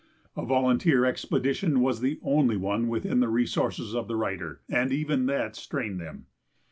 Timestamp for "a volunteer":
0.35-1.05